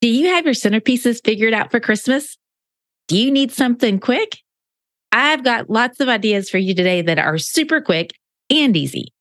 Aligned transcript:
Do 0.00 0.06
you 0.06 0.28
have 0.28 0.44
your 0.44 0.54
centerpieces 0.54 1.24
figured 1.24 1.52
out 1.52 1.72
for 1.72 1.80
Christmas? 1.80 2.38
Do 3.08 3.18
you 3.18 3.32
need 3.32 3.50
something 3.50 3.98
quick? 3.98 4.38
I've 5.10 5.42
got 5.42 5.70
lots 5.70 5.98
of 5.98 6.08
ideas 6.08 6.48
for 6.48 6.58
you 6.58 6.72
today 6.72 7.02
that 7.02 7.18
are 7.18 7.36
super 7.36 7.80
quick 7.80 8.12
and 8.48 8.76
easy. 8.76 9.12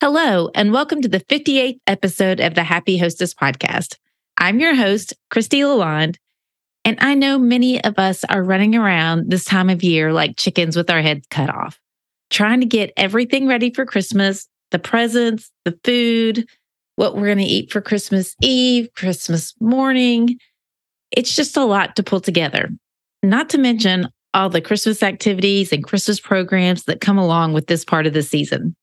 Hello, 0.00 0.50
and 0.54 0.72
welcome 0.72 1.02
to 1.02 1.08
the 1.08 1.18
58th 1.18 1.80
episode 1.88 2.38
of 2.38 2.54
the 2.54 2.62
Happy 2.62 2.96
Hostess 2.96 3.34
podcast. 3.34 3.96
I'm 4.38 4.60
your 4.60 4.76
host, 4.76 5.14
Kristie 5.32 5.64
LaLonde, 5.64 6.14
and 6.84 6.96
I 7.00 7.14
know 7.14 7.36
many 7.36 7.82
of 7.82 7.98
us 7.98 8.22
are 8.22 8.44
running 8.44 8.76
around 8.76 9.32
this 9.32 9.44
time 9.44 9.68
of 9.68 9.82
year 9.82 10.12
like 10.12 10.36
chickens 10.36 10.76
with 10.76 10.90
our 10.90 11.02
heads 11.02 11.26
cut 11.28 11.50
off, 11.50 11.80
trying 12.30 12.60
to 12.60 12.66
get 12.66 12.92
everything 12.96 13.48
ready 13.48 13.72
for 13.72 13.84
Christmas 13.84 14.46
the 14.70 14.78
presents, 14.78 15.50
the 15.64 15.76
food, 15.82 16.46
what 16.96 17.14
we're 17.14 17.26
going 17.26 17.38
to 17.38 17.44
eat 17.44 17.70
for 17.70 17.80
Christmas 17.80 18.34
Eve, 18.42 18.88
Christmas 18.96 19.54
morning. 19.60 20.38
It's 21.10 21.36
just 21.36 21.56
a 21.56 21.64
lot 21.64 21.96
to 21.96 22.02
pull 22.02 22.20
together, 22.20 22.70
not 23.22 23.48
to 23.50 23.58
mention 23.58 24.08
all 24.34 24.50
the 24.50 24.60
Christmas 24.60 25.02
activities 25.02 25.72
and 25.72 25.84
Christmas 25.84 26.18
programs 26.20 26.84
that 26.84 27.00
come 27.00 27.16
along 27.16 27.52
with 27.52 27.68
this 27.68 27.84
part 27.84 28.06
of 28.06 28.12
the 28.12 28.22
season. 28.22 28.74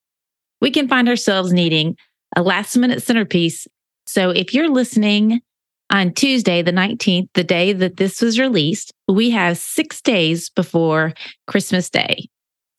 We 0.62 0.72
can 0.72 0.88
find 0.88 1.10
ourselves 1.10 1.52
needing 1.52 1.98
a 2.36 2.42
last 2.42 2.76
minute 2.78 3.04
centerpiece. 3.04 3.68
So 4.06 4.30
if 4.30 4.54
you're 4.54 4.70
listening 4.70 5.42
on 5.90 6.14
Tuesday, 6.14 6.62
the 6.62 6.72
19th, 6.72 7.28
the 7.34 7.44
day 7.44 7.74
that 7.74 7.98
this 7.98 8.22
was 8.22 8.40
released, 8.40 8.94
we 9.08 9.30
have 9.32 9.58
six 9.58 10.02
days 10.02 10.50
before 10.50 11.14
Christmas 11.46 11.90
Day. 11.90 12.28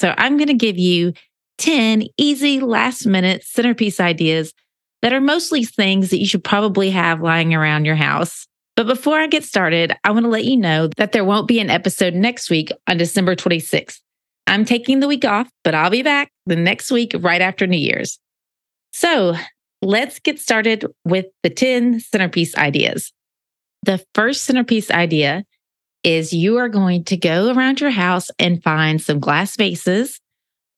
So 0.01 0.15
I'm 0.19 0.37
going 0.37 0.49
to 0.49 0.55
give 0.55 0.79
you 0.79 1.13
10 1.59 2.05
easy 2.19 2.61
last 2.61 3.07
minute 3.07 3.45
centerpiece 3.45 4.01
ideas 4.01 4.53
that 5.05 5.13
are 5.13 5.21
mostly 5.21 5.65
things 5.65 6.09
that 6.09 6.19
you 6.19 6.27
should 6.27 6.43
probably 6.43 6.89
have 6.89 7.21
lying 7.21 7.53
around 7.53 7.85
your 7.85 7.95
house. 7.95 8.47
But 8.75 8.87
before 8.87 9.19
I 9.19 9.27
get 9.27 9.45
started, 9.45 9.95
I 10.03 10.11
want 10.13 10.25
to 10.25 10.31
let 10.31 10.47
you 10.47 10.57
know 10.57 10.89
that 10.97 11.13
there 11.13 11.27
won't 11.27 11.47
be 11.47 11.61
an 11.61 11.69
episode 11.69 12.15
next 12.15 12.49
week 12.49 12.73
on 12.89 12.97
December 12.97 13.37
26th. 13.37 14.01
I'm 14.47 14.65
taking 14.65 15.01
the 15.01 15.07
week 15.07 15.27
off, 15.27 15.47
but 15.63 15.75
I'll 15.75 15.91
be 15.91 16.03
back 16.03 16.31
the 16.47 16.57
next 16.57 16.91
week 16.91 17.15
right 17.21 17.43
after 17.43 17.67
New 17.67 17.77
Year's. 17.77 18.19
So 18.95 19.37
let's 19.83 20.21
get 20.21 20.41
started 20.41 20.87
with 21.05 21.27
the 21.43 21.51
10 21.51 22.01
centerpiece 22.01 22.57
ideas. 22.57 23.13
The 23.83 24.03
first 24.15 24.45
centerpiece 24.45 24.91
idea 24.91 25.45
is 26.03 26.33
you 26.33 26.57
are 26.57 26.71
going 26.71 27.05
to 27.05 27.19
go 27.19 27.53
around 27.53 27.79
your 27.79 27.91
house 27.91 28.31
and 28.39 28.63
find 28.63 29.03
some 29.03 29.21
glass 29.21 29.55
vases 29.55 30.19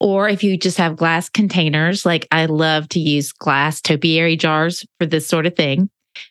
or 0.01 0.29
if 0.29 0.45
you 0.45 0.59
just 0.59 0.79
have 0.79 0.97
glass 0.97 1.29
containers, 1.29 2.05
like 2.05 2.27
I 2.31 2.47
love 2.47 2.89
to 2.91 3.01
use 3.01 3.33
glass 3.33 3.81
topiary 3.81 4.37
jars 4.37 4.85
for 4.99 5.07
this 5.07 5.27
sort 5.27 5.47
of 5.47 5.57
thing, 5.57 5.89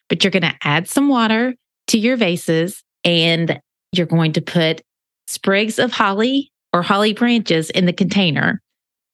but 0.08 0.24
you're 0.24 0.32
going 0.32 0.44
to 0.44 0.56
add 0.64 0.88
some 0.88 1.10
water 1.10 1.56
to 1.88 1.98
your 1.98 2.18
vases 2.18 2.84
and 3.04 3.60
you're 3.92 4.06
going 4.06 4.34
to 4.34 4.42
put 4.42 4.82
sprigs 5.28 5.80
of 5.80 5.92
holly 5.92 6.52
or 6.74 6.82
holly 6.82 7.14
branches 7.14 7.70
in 7.72 7.86
the 7.86 7.94
container 7.94 8.62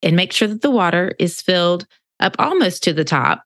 and 0.04 0.16
make 0.16 0.34
sure 0.34 0.48
that 0.48 0.62
the 0.62 0.72
water 0.72 1.14
is 1.20 1.42
filled 1.42 1.86
up 2.20 2.36
almost 2.40 2.84
to 2.84 2.94
the 2.94 3.04
top. 3.04 3.44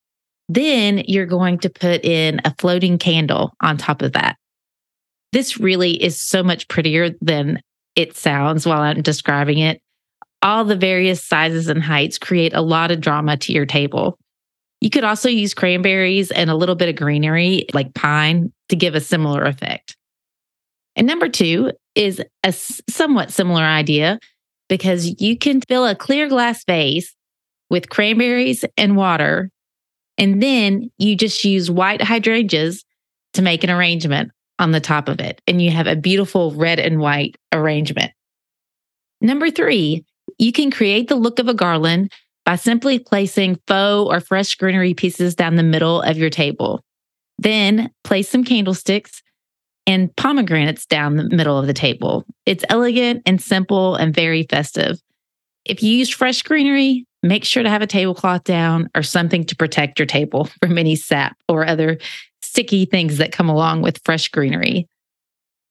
Then 0.48 1.04
you're 1.08 1.26
going 1.26 1.60
to 1.60 1.70
put 1.70 2.06
in 2.06 2.40
a 2.46 2.56
floating 2.58 2.98
candle 2.98 3.54
on 3.62 3.78
top 3.78 4.02
of 4.02 4.14
that. 4.14 4.38
This 5.32 5.60
really 5.60 6.02
is 6.02 6.20
so 6.20 6.44
much 6.44 6.68
prettier 6.68 7.10
than 7.22 7.60
it 7.96 8.16
sounds 8.16 8.66
while 8.66 8.82
I'm 8.82 9.02
describing 9.02 9.60
it 9.60 9.82
all 10.46 10.64
the 10.64 10.76
various 10.76 11.24
sizes 11.24 11.68
and 11.68 11.82
heights 11.82 12.20
create 12.20 12.54
a 12.54 12.62
lot 12.62 12.92
of 12.92 13.02
drama 13.02 13.36
to 13.36 13.52
your 13.52 13.66
table. 13.66 14.20
You 14.80 14.92
could 14.92 15.04
also 15.04 15.28
use 15.28 15.56
cranberries 15.56 16.30
and 16.30 16.52
a 16.52 16.56
little 16.56 16.76
bit 16.76 16.88
of 16.88 16.96
greenery 16.96 17.66
like 17.74 17.96
pine 17.96 18.54
to 18.70 18.76
give 18.76 18.94
a 18.94 19.02
similar 19.02 19.44
effect. 19.44 19.98
And 20.96 21.08
number 21.08 21.30
two 21.30 21.72
is 21.96 22.22
a 22.44 22.52
somewhat 22.54 23.32
similar 23.32 23.64
idea 23.64 24.20
because 24.70 25.20
you 25.20 25.36
can 25.36 25.62
fill 25.62 25.88
a 25.88 25.96
clear 25.96 26.30
glass 26.30 26.64
vase 26.64 27.16
with 27.72 27.90
cranberries 27.90 28.64
and 28.78 28.96
water, 28.96 29.50
and 30.20 30.44
then 30.44 30.92
you 31.00 31.16
just 31.16 31.44
use 31.44 31.72
white 31.72 32.04
hydrangeas 32.04 32.86
to 33.34 33.42
make 33.42 33.64
an 33.64 33.72
arrangement 33.72 34.32
on 34.60 34.72
the 34.72 34.80
top 34.80 35.10
of 35.10 35.20
it. 35.20 35.42
And 35.48 35.60
you 35.60 35.72
have 35.72 35.88
a 35.88 35.96
beautiful 35.96 36.52
red 36.52 36.80
and 36.80 37.00
white 37.00 37.36
arrangement. 37.52 38.12
Number 39.22 39.50
three 39.50 40.06
you 40.38 40.52
can 40.52 40.72
create 40.72 41.08
the 41.08 41.16
look 41.16 41.40
of 41.40 41.48
a 41.48 41.54
garland 41.54 42.12
by 42.46 42.56
simply 42.56 43.00
placing 43.00 43.60
faux 43.68 44.14
or 44.14 44.20
fresh 44.20 44.56
greenery 44.56 44.94
pieces 44.94 45.36
down 45.36 45.56
the 45.56 45.64
middle 45.64 46.02
of 46.02 46.18
your 46.18 46.30
table. 46.30 46.84
Then 47.38 47.92
place 48.04 48.30
some 48.30 48.44
candlesticks 48.44 49.22
and 49.88 50.16
pomegranates 50.16 50.86
down 50.86 51.16
the 51.16 51.30
middle 51.30 51.58
of 51.58 51.68
the 51.68 51.74
table. 51.74 52.26
It's 52.46 52.64
elegant 52.70 53.24
and 53.26 53.42
simple 53.42 53.96
and 53.96 54.14
very 54.14 54.44
festive. 54.44 55.00
If 55.64 55.82
you 55.84 55.96
use 55.96 56.10
fresh 56.10 56.44
greenery, 56.44 57.06
make 57.24 57.44
sure 57.44 57.64
to 57.64 57.70
have 57.70 57.82
a 57.82 57.88
tablecloth 57.88 58.44
down 58.44 58.90
or 58.96 59.04
something 59.04 59.44
to 59.46 59.56
protect 59.56 60.00
your 60.00 60.06
table 60.06 60.46
from 60.62 60.78
any 60.78 60.96
sap 60.96 61.36
or 61.50 61.68
other 61.68 61.98
sticky 62.42 62.86
things 62.86 63.18
that 63.18 63.32
come 63.32 63.50
along 63.50 63.82
with 63.82 64.00
fresh 64.06 64.30
greenery. 64.30 64.88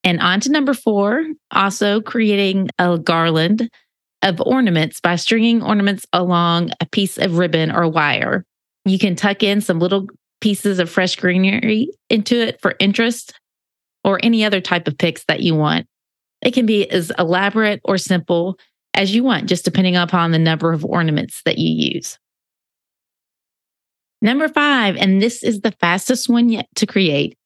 And 0.03 0.19
on 0.19 0.39
to 0.41 0.51
number 0.51 0.73
four, 0.73 1.25
also 1.51 1.99
creating 1.99 2.69
a 2.77 2.99
garland 2.99 3.69
of 4.21 4.41
ornaments 4.41 4.99
by 4.99 5.15
stringing 5.15 5.61
ornaments 5.61 6.05
along 6.13 6.71
a 6.79 6.85
piece 6.85 7.17
of 7.17 7.37
ribbon 7.37 7.71
or 7.71 7.87
wire. 7.87 8.45
You 8.85 8.99
can 8.99 9.15
tuck 9.15 9.43
in 9.43 9.61
some 9.61 9.79
little 9.79 10.07
pieces 10.41 10.79
of 10.79 10.89
fresh 10.89 11.15
greenery 11.15 11.89
into 12.09 12.35
it 12.35 12.61
for 12.61 12.75
interest 12.79 13.33
or 14.03 14.19
any 14.23 14.45
other 14.45 14.61
type 14.61 14.87
of 14.87 14.97
picks 14.97 15.23
that 15.25 15.41
you 15.41 15.55
want. 15.55 15.87
It 16.41 16.53
can 16.53 16.65
be 16.65 16.89
as 16.89 17.11
elaborate 17.17 17.81
or 17.83 17.97
simple 17.97 18.59
as 18.93 19.13
you 19.13 19.23
want, 19.23 19.47
just 19.47 19.65
depending 19.65 19.95
upon 19.95 20.31
the 20.31 20.39
number 20.39 20.71
of 20.71 20.85
ornaments 20.85 21.41
that 21.45 21.57
you 21.57 21.93
use. 21.93 22.17
Number 24.21 24.47
five, 24.47 24.95
and 24.95 25.21
this 25.21 25.43
is 25.43 25.61
the 25.61 25.73
fastest 25.79 26.29
one 26.29 26.49
yet 26.49 26.67
to 26.75 26.85
create. 26.85 27.37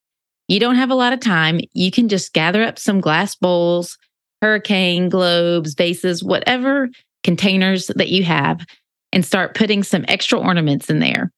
You 0.48 0.60
don't 0.60 0.76
have 0.76 0.90
a 0.90 0.94
lot 0.94 1.12
of 1.12 1.20
time. 1.20 1.60
You 1.72 1.90
can 1.90 2.08
just 2.08 2.32
gather 2.32 2.62
up 2.62 2.78
some 2.78 3.00
glass 3.00 3.34
bowls, 3.34 3.98
hurricane 4.42 5.08
globes, 5.08 5.74
vases, 5.74 6.24
whatever 6.24 6.88
containers 7.24 7.88
that 7.88 8.08
you 8.08 8.24
have, 8.24 8.64
and 9.12 9.24
start 9.24 9.54
putting 9.54 9.82
some 9.82 10.04
extra 10.08 10.38
ornaments 10.38 10.88
in 10.88 11.00
there. 11.00 11.30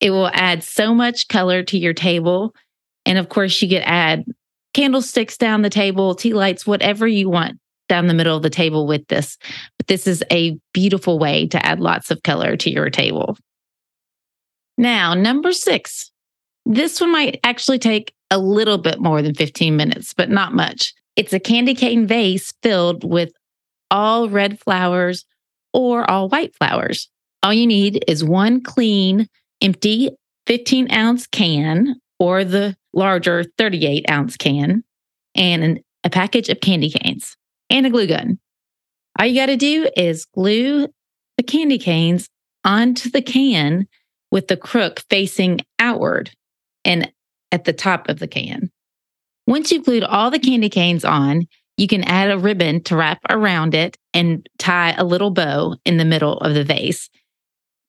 It 0.00 0.10
will 0.10 0.30
add 0.32 0.62
so 0.62 0.94
much 0.94 1.28
color 1.28 1.62
to 1.64 1.78
your 1.78 1.94
table. 1.94 2.54
And 3.06 3.18
of 3.18 3.28
course, 3.28 3.60
you 3.62 3.68
could 3.68 3.82
add 3.84 4.24
candlesticks 4.74 5.36
down 5.36 5.62
the 5.62 5.70
table, 5.70 6.14
tea 6.14 6.34
lights, 6.34 6.66
whatever 6.66 7.06
you 7.06 7.30
want 7.30 7.58
down 7.88 8.06
the 8.06 8.14
middle 8.14 8.36
of 8.36 8.42
the 8.42 8.50
table 8.50 8.86
with 8.86 9.06
this. 9.08 9.38
But 9.78 9.86
this 9.86 10.06
is 10.06 10.24
a 10.32 10.58
beautiful 10.72 11.18
way 11.18 11.46
to 11.48 11.64
add 11.64 11.80
lots 11.80 12.10
of 12.10 12.22
color 12.22 12.56
to 12.56 12.70
your 12.70 12.90
table. 12.90 13.36
Now, 14.76 15.14
number 15.14 15.52
six. 15.52 16.10
This 16.66 17.00
one 17.00 17.12
might 17.12 17.38
actually 17.44 17.78
take 17.78 18.14
a 18.30 18.38
little 18.38 18.78
bit 18.78 18.98
more 18.98 19.20
than 19.22 19.34
15 19.34 19.76
minutes, 19.76 20.14
but 20.14 20.30
not 20.30 20.54
much. 20.54 20.94
It's 21.16 21.32
a 21.32 21.40
candy 21.40 21.74
cane 21.74 22.06
vase 22.06 22.52
filled 22.62 23.04
with 23.04 23.32
all 23.90 24.28
red 24.28 24.58
flowers 24.58 25.24
or 25.72 26.08
all 26.10 26.28
white 26.28 26.54
flowers. 26.56 27.08
All 27.42 27.52
you 27.52 27.66
need 27.66 28.04
is 28.08 28.24
one 28.24 28.62
clean, 28.62 29.28
empty 29.60 30.10
15 30.46 30.90
ounce 30.90 31.26
can 31.26 31.96
or 32.18 32.44
the 32.44 32.76
larger 32.92 33.44
38 33.58 34.10
ounce 34.10 34.36
can 34.36 34.82
and 35.34 35.62
an, 35.62 35.78
a 36.04 36.10
package 36.10 36.48
of 36.48 36.60
candy 36.60 36.90
canes 36.90 37.36
and 37.70 37.86
a 37.86 37.90
glue 37.90 38.06
gun. 38.06 38.38
All 39.18 39.26
you 39.26 39.40
got 39.40 39.46
to 39.46 39.56
do 39.56 39.88
is 39.96 40.24
glue 40.24 40.88
the 41.36 41.42
candy 41.42 41.78
canes 41.78 42.28
onto 42.64 43.10
the 43.10 43.22
can 43.22 43.86
with 44.30 44.48
the 44.48 44.56
crook 44.56 45.02
facing 45.10 45.60
outward 45.78 46.30
and 46.84 47.12
at 47.52 47.64
the 47.64 47.72
top 47.72 48.08
of 48.08 48.18
the 48.18 48.26
can. 48.26 48.70
Once 49.46 49.70
you've 49.70 49.84
glued 49.84 50.04
all 50.04 50.30
the 50.30 50.38
candy 50.38 50.68
canes 50.68 51.04
on, 51.04 51.46
you 51.76 51.86
can 51.86 52.04
add 52.04 52.30
a 52.30 52.38
ribbon 52.38 52.82
to 52.84 52.96
wrap 52.96 53.20
around 53.28 53.74
it 53.74 53.98
and 54.12 54.48
tie 54.58 54.92
a 54.92 55.04
little 55.04 55.30
bow 55.30 55.76
in 55.84 55.96
the 55.96 56.04
middle 56.04 56.38
of 56.38 56.54
the 56.54 56.64
vase. 56.64 57.10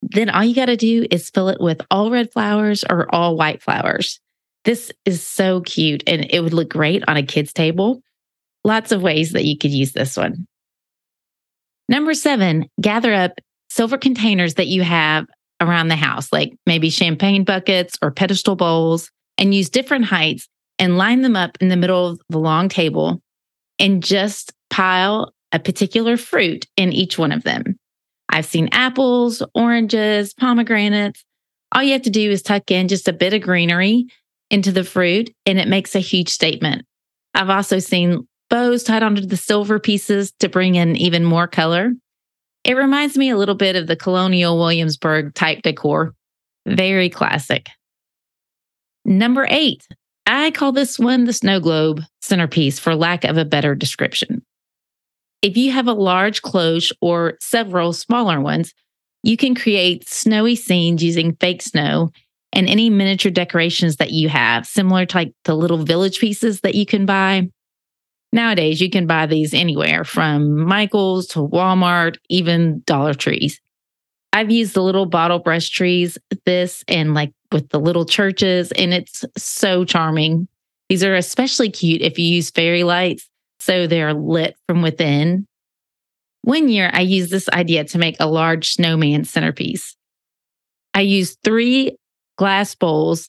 Then 0.02 0.28
all 0.28 0.44
you 0.44 0.54
got 0.54 0.66
to 0.66 0.76
do 0.76 1.06
is 1.10 1.30
fill 1.30 1.48
it 1.48 1.60
with 1.60 1.80
all 1.90 2.10
red 2.10 2.32
flowers 2.32 2.84
or 2.88 3.12
all 3.14 3.36
white 3.36 3.62
flowers. 3.62 4.20
This 4.64 4.90
is 5.04 5.22
so 5.22 5.60
cute 5.60 6.02
and 6.06 6.26
it 6.30 6.40
would 6.40 6.52
look 6.52 6.68
great 6.68 7.04
on 7.08 7.16
a 7.16 7.22
kid's 7.22 7.52
table. 7.52 8.02
Lots 8.64 8.92
of 8.92 9.02
ways 9.02 9.32
that 9.32 9.44
you 9.44 9.56
could 9.56 9.70
use 9.70 9.92
this 9.92 10.16
one. 10.16 10.46
Number 11.88 12.14
seven, 12.14 12.68
gather 12.80 13.14
up 13.14 13.38
silver 13.70 13.96
containers 13.96 14.54
that 14.54 14.66
you 14.66 14.82
have 14.82 15.26
around 15.60 15.88
the 15.88 15.96
house, 15.96 16.32
like 16.32 16.52
maybe 16.66 16.90
champagne 16.90 17.44
buckets 17.44 17.96
or 18.02 18.10
pedestal 18.10 18.56
bowls, 18.56 19.10
and 19.38 19.54
use 19.54 19.70
different 19.70 20.06
heights 20.06 20.48
and 20.78 20.98
line 20.98 21.22
them 21.22 21.36
up 21.36 21.56
in 21.60 21.68
the 21.68 21.76
middle 21.76 22.06
of 22.08 22.20
the 22.28 22.38
long 22.38 22.68
table 22.68 23.20
and 23.78 24.02
just 24.02 24.52
pile 24.70 25.32
a 25.52 25.58
particular 25.58 26.16
fruit 26.16 26.66
in 26.76 26.92
each 26.92 27.18
one 27.18 27.32
of 27.32 27.44
them. 27.44 27.78
I've 28.28 28.46
seen 28.46 28.68
apples, 28.72 29.42
oranges, 29.54 30.34
pomegranates. 30.34 31.24
All 31.72 31.82
you 31.82 31.92
have 31.92 32.02
to 32.02 32.10
do 32.10 32.30
is 32.30 32.42
tuck 32.42 32.70
in 32.70 32.88
just 32.88 33.08
a 33.08 33.12
bit 33.12 33.34
of 33.34 33.42
greenery 33.42 34.06
into 34.50 34.72
the 34.72 34.84
fruit 34.84 35.32
and 35.44 35.58
it 35.58 35.68
makes 35.68 35.94
a 35.94 36.00
huge 36.00 36.28
statement. 36.28 36.84
I've 37.34 37.50
also 37.50 37.78
seen 37.78 38.26
bows 38.48 38.84
tied 38.84 39.02
onto 39.02 39.26
the 39.26 39.36
silver 39.36 39.78
pieces 39.78 40.32
to 40.40 40.48
bring 40.48 40.74
in 40.74 40.96
even 40.96 41.24
more 41.24 41.46
color. 41.46 41.92
It 42.64 42.76
reminds 42.76 43.16
me 43.16 43.30
a 43.30 43.36
little 43.36 43.54
bit 43.54 43.76
of 43.76 43.86
the 43.86 43.96
colonial 43.96 44.58
Williamsburg 44.58 45.34
type 45.34 45.62
decor. 45.62 46.14
Very 46.66 47.08
classic. 47.08 47.68
Number 49.04 49.46
eight, 49.48 49.86
I 50.26 50.50
call 50.50 50.72
this 50.72 50.98
one 50.98 51.24
the 51.24 51.32
snow 51.32 51.60
globe 51.60 52.02
centerpiece 52.20 52.78
for 52.78 52.94
lack 52.94 53.24
of 53.24 53.36
a 53.36 53.44
better 53.44 53.74
description. 53.74 54.42
If 55.42 55.56
you 55.56 55.70
have 55.70 55.86
a 55.86 55.92
large 55.92 56.42
cloche 56.42 56.92
or 57.00 57.36
several 57.40 57.92
smaller 57.92 58.40
ones, 58.40 58.74
you 59.22 59.36
can 59.36 59.54
create 59.54 60.08
snowy 60.08 60.56
scenes 60.56 61.02
using 61.02 61.36
fake 61.36 61.62
snow 61.62 62.10
and 62.52 62.68
any 62.68 62.90
miniature 62.90 63.30
decorations 63.30 63.96
that 63.96 64.10
you 64.10 64.28
have, 64.28 64.66
similar 64.66 65.06
to 65.06 65.16
like 65.16 65.32
the 65.44 65.54
little 65.54 65.78
village 65.78 66.18
pieces 66.18 66.60
that 66.62 66.74
you 66.74 66.86
can 66.86 67.06
buy. 67.06 67.48
Nowadays, 68.32 68.80
you 68.80 68.90
can 68.90 69.06
buy 69.06 69.26
these 69.26 69.54
anywhere 69.54 70.04
from 70.04 70.60
Michael's 70.60 71.26
to 71.28 71.40
Walmart, 71.40 72.18
even 72.28 72.82
Dollar 72.86 73.14
Trees. 73.14 73.60
I've 74.32 74.50
used 74.50 74.74
the 74.74 74.82
little 74.82 75.06
bottle 75.06 75.38
brush 75.38 75.70
trees, 75.70 76.18
this 76.44 76.84
and 76.88 77.14
like 77.14 77.32
with 77.52 77.68
the 77.70 77.80
little 77.80 78.04
churches, 78.04 78.72
and 78.72 78.92
it's 78.92 79.24
so 79.36 79.84
charming. 79.84 80.48
These 80.88 81.04
are 81.04 81.14
especially 81.14 81.70
cute 81.70 82.02
if 82.02 82.18
you 82.18 82.26
use 82.26 82.50
fairy 82.50 82.84
lights, 82.84 83.28
so 83.60 83.86
they're 83.86 84.14
lit 84.14 84.56
from 84.68 84.82
within. 84.82 85.46
One 86.42 86.68
year, 86.68 86.90
I 86.92 87.00
used 87.00 87.30
this 87.30 87.48
idea 87.48 87.84
to 87.84 87.98
make 87.98 88.16
a 88.20 88.26
large 88.26 88.72
snowman 88.72 89.24
centerpiece. 89.24 89.96
I 90.94 91.00
used 91.00 91.38
three 91.42 91.96
glass 92.38 92.74
bowls 92.74 93.28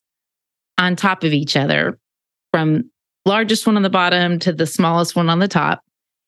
on 0.78 0.96
top 0.96 1.24
of 1.24 1.34
each 1.34 1.58
other 1.58 1.98
from 2.52 2.92
largest 3.25 3.66
one 3.66 3.75
on 3.75 3.84
the 3.84 3.90
bottom 3.90 4.40
to 4.40 4.54
the 4.54 4.68
smallest 4.68 5.16
one 5.16 5.30
on 5.30 5.40
the 5.40 5.48
top. 5.48 5.81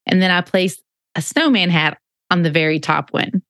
And 0.06 0.22
then 0.22 0.32
I 0.32 0.42
placed 0.42 0.82
a 1.16 1.22
snowman 1.22 1.70
hat 1.70 1.98
on 2.32 2.44
the 2.44 2.52
very 2.52 2.80
top 2.80 3.14
one. 3.14 3.42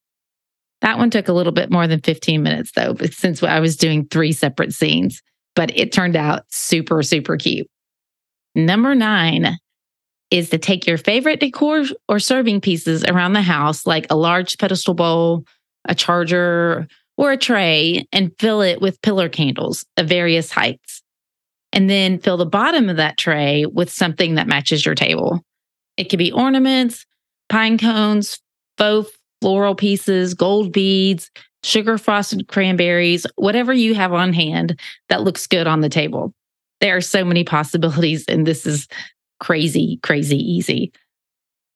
That 0.81 0.97
one 0.97 1.09
took 1.09 1.27
a 1.27 1.33
little 1.33 1.51
bit 1.51 1.71
more 1.71 1.87
than 1.87 2.01
15 2.01 2.41
minutes 2.41 2.71
though, 2.71 2.93
but 2.93 3.13
since 3.13 3.43
I 3.43 3.59
was 3.59 3.75
doing 3.75 4.07
three 4.07 4.31
separate 4.31 4.73
scenes, 4.73 5.21
but 5.55 5.75
it 5.77 5.91
turned 5.91 6.15
out 6.15 6.43
super, 6.49 7.03
super 7.03 7.37
cute. 7.37 7.67
Number 8.55 8.95
nine 8.95 9.57
is 10.31 10.49
to 10.51 10.57
take 10.57 10.87
your 10.87 10.97
favorite 10.97 11.39
decor 11.39 11.85
or 12.07 12.19
serving 12.19 12.61
pieces 12.61 13.03
around 13.03 13.33
the 13.33 13.41
house, 13.41 13.85
like 13.85 14.07
a 14.09 14.15
large 14.15 14.57
pedestal 14.57 14.93
bowl, 14.93 15.43
a 15.85 15.95
charger, 15.95 16.87
or 17.17 17.31
a 17.31 17.37
tray, 17.37 18.07
and 18.11 18.31
fill 18.39 18.61
it 18.61 18.79
with 18.79 19.01
pillar 19.01 19.27
candles 19.27 19.85
of 19.97 20.07
various 20.07 20.51
heights. 20.51 21.01
And 21.73 21.89
then 21.89 22.19
fill 22.19 22.37
the 22.37 22.45
bottom 22.45 22.89
of 22.89 22.97
that 22.97 23.17
tray 23.17 23.65
with 23.65 23.91
something 23.91 24.35
that 24.35 24.47
matches 24.47 24.85
your 24.85 24.95
table. 24.95 25.41
It 25.97 26.05
could 26.05 26.19
be 26.19 26.31
ornaments, 26.31 27.05
pine 27.49 27.77
cones, 27.77 28.39
faux 28.77 29.11
floral 29.41 29.75
pieces, 29.75 30.33
gold 30.33 30.71
beads, 30.71 31.29
sugar 31.63 31.97
frosted 31.97 32.47
cranberries, 32.47 33.25
whatever 33.35 33.73
you 33.73 33.93
have 33.95 34.13
on 34.13 34.33
hand 34.33 34.79
that 35.09 35.21
looks 35.21 35.47
good 35.47 35.67
on 35.67 35.81
the 35.81 35.89
table. 35.89 36.33
There 36.81 36.95
are 36.95 37.01
so 37.01 37.25
many 37.25 37.43
possibilities, 37.45 38.25
and 38.27 38.45
this 38.45 38.65
is 38.65 38.87
crazy, 39.39 39.99
crazy 40.03 40.37
easy. 40.37 40.91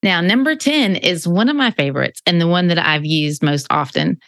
Now, 0.02 0.20
number 0.20 0.56
10 0.56 0.98
is 0.98 1.28
one 1.28 1.48
of 1.48 1.56
my 1.56 1.72
favorites 1.72 2.22
and 2.26 2.40
the 2.40 2.48
one 2.48 2.68
that 2.68 2.78
I've 2.78 3.06
used 3.06 3.42
most 3.42 3.68
often. 3.70 4.20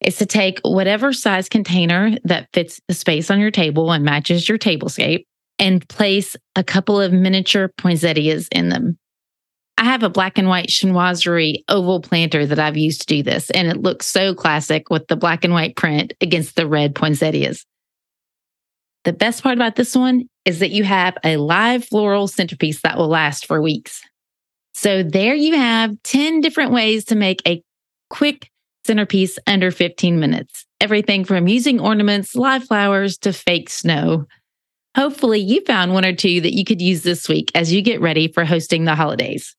Is 0.00 0.16
to 0.16 0.26
take 0.26 0.58
whatever 0.64 1.12
size 1.12 1.48
container 1.48 2.16
that 2.24 2.48
fits 2.52 2.80
the 2.88 2.94
space 2.94 3.30
on 3.30 3.38
your 3.38 3.52
table 3.52 3.92
and 3.92 4.04
matches 4.04 4.48
your 4.48 4.58
tablescape 4.58 5.26
and 5.60 5.88
place 5.88 6.34
a 6.56 6.64
couple 6.64 7.00
of 7.00 7.12
miniature 7.12 7.70
poinsettias 7.78 8.48
in 8.50 8.68
them. 8.68 8.98
I 9.82 9.86
have 9.86 10.04
a 10.04 10.08
black 10.08 10.38
and 10.38 10.46
white 10.46 10.68
chinoiserie 10.68 11.64
oval 11.66 12.00
planter 12.00 12.46
that 12.46 12.60
I've 12.60 12.76
used 12.76 13.00
to 13.00 13.06
do 13.16 13.24
this, 13.24 13.50
and 13.50 13.66
it 13.66 13.82
looks 13.82 14.06
so 14.06 14.32
classic 14.32 14.90
with 14.90 15.08
the 15.08 15.16
black 15.16 15.42
and 15.42 15.52
white 15.52 15.74
print 15.74 16.14
against 16.20 16.54
the 16.54 16.68
red 16.68 16.94
poinsettias. 16.94 17.66
The 19.02 19.12
best 19.12 19.42
part 19.42 19.56
about 19.56 19.74
this 19.74 19.96
one 19.96 20.28
is 20.44 20.60
that 20.60 20.70
you 20.70 20.84
have 20.84 21.18
a 21.24 21.36
live 21.36 21.84
floral 21.84 22.28
centerpiece 22.28 22.80
that 22.82 22.96
will 22.96 23.08
last 23.08 23.44
for 23.44 23.60
weeks. 23.60 24.00
So 24.72 25.02
there 25.02 25.34
you 25.34 25.56
have 25.56 26.00
10 26.04 26.42
different 26.42 26.70
ways 26.70 27.04
to 27.06 27.16
make 27.16 27.42
a 27.44 27.60
quick 28.08 28.48
centerpiece 28.86 29.36
under 29.48 29.72
15 29.72 30.20
minutes. 30.20 30.64
Everything 30.80 31.24
from 31.24 31.48
using 31.48 31.80
ornaments, 31.80 32.36
live 32.36 32.62
flowers 32.62 33.18
to 33.18 33.32
fake 33.32 33.68
snow. 33.68 34.26
Hopefully, 34.96 35.40
you 35.40 35.60
found 35.64 35.92
one 35.92 36.04
or 36.04 36.14
two 36.14 36.40
that 36.40 36.54
you 36.54 36.64
could 36.64 36.80
use 36.80 37.02
this 37.02 37.28
week 37.28 37.50
as 37.56 37.72
you 37.72 37.82
get 37.82 38.00
ready 38.00 38.28
for 38.28 38.44
hosting 38.44 38.84
the 38.84 38.94
holidays. 38.94 39.56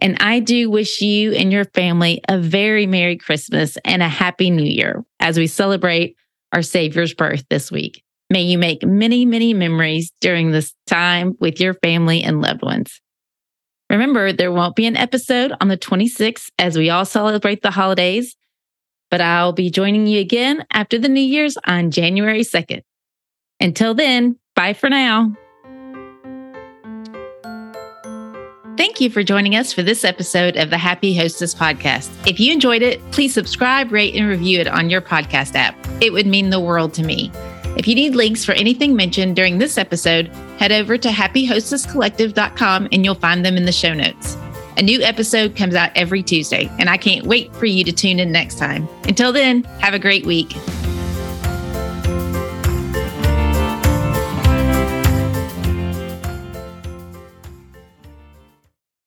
And 0.00 0.16
I 0.20 0.40
do 0.40 0.70
wish 0.70 1.00
you 1.00 1.32
and 1.32 1.52
your 1.52 1.64
family 1.66 2.20
a 2.28 2.38
very 2.38 2.86
Merry 2.86 3.16
Christmas 3.16 3.78
and 3.84 4.02
a 4.02 4.08
Happy 4.08 4.50
New 4.50 4.64
Year 4.64 5.04
as 5.20 5.38
we 5.38 5.46
celebrate 5.46 6.16
our 6.52 6.62
Savior's 6.62 7.14
birth 7.14 7.44
this 7.48 7.70
week. 7.70 8.02
May 8.30 8.42
you 8.42 8.58
make 8.58 8.84
many, 8.84 9.24
many 9.26 9.54
memories 9.54 10.12
during 10.20 10.50
this 10.50 10.74
time 10.86 11.36
with 11.40 11.60
your 11.60 11.74
family 11.74 12.22
and 12.22 12.40
loved 12.40 12.62
ones. 12.62 13.00
Remember, 13.90 14.32
there 14.32 14.50
won't 14.50 14.76
be 14.76 14.86
an 14.86 14.96
episode 14.96 15.52
on 15.60 15.68
the 15.68 15.76
26th 15.76 16.48
as 16.58 16.76
we 16.76 16.90
all 16.90 17.04
celebrate 17.04 17.62
the 17.62 17.70
holidays, 17.70 18.34
but 19.10 19.20
I'll 19.20 19.52
be 19.52 19.70
joining 19.70 20.06
you 20.06 20.20
again 20.20 20.64
after 20.72 20.98
the 20.98 21.08
New 21.08 21.20
Year's 21.20 21.56
on 21.66 21.90
January 21.90 22.40
2nd. 22.40 22.82
Until 23.60 23.94
then, 23.94 24.38
bye 24.56 24.72
for 24.72 24.88
now. 24.88 25.36
Thank 28.76 29.00
you 29.00 29.08
for 29.08 29.22
joining 29.22 29.54
us 29.54 29.72
for 29.72 29.84
this 29.84 30.04
episode 30.04 30.56
of 30.56 30.70
the 30.70 30.78
Happy 30.78 31.14
Hostess 31.14 31.54
podcast. 31.54 32.10
If 32.26 32.40
you 32.40 32.52
enjoyed 32.52 32.82
it, 32.82 33.00
please 33.12 33.32
subscribe, 33.32 33.92
rate, 33.92 34.16
and 34.16 34.28
review 34.28 34.58
it 34.58 34.66
on 34.66 34.90
your 34.90 35.00
podcast 35.00 35.54
app. 35.54 35.76
It 36.00 36.12
would 36.12 36.26
mean 36.26 36.50
the 36.50 36.58
world 36.58 36.92
to 36.94 37.04
me. 37.04 37.30
If 37.76 37.86
you 37.86 37.94
need 37.94 38.16
links 38.16 38.44
for 38.44 38.50
anything 38.52 38.96
mentioned 38.96 39.36
during 39.36 39.58
this 39.58 39.78
episode, 39.78 40.26
head 40.58 40.72
over 40.72 40.98
to 40.98 41.08
happyhostesscollective.com 41.08 42.88
and 42.90 43.04
you'll 43.04 43.14
find 43.14 43.46
them 43.46 43.56
in 43.56 43.64
the 43.64 43.72
show 43.72 43.94
notes. 43.94 44.36
A 44.76 44.82
new 44.82 45.00
episode 45.02 45.54
comes 45.54 45.76
out 45.76 45.92
every 45.94 46.24
Tuesday, 46.24 46.68
and 46.80 46.90
I 46.90 46.96
can't 46.96 47.26
wait 47.26 47.54
for 47.54 47.66
you 47.66 47.84
to 47.84 47.92
tune 47.92 48.18
in 48.18 48.32
next 48.32 48.58
time. 48.58 48.88
Until 49.04 49.32
then, 49.32 49.62
have 49.80 49.94
a 49.94 50.00
great 50.00 50.26
week. 50.26 50.52